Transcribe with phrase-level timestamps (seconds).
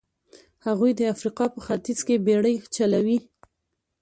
[0.65, 3.17] هغوی د افریقا په ختیځ کې بېړۍ چلولې.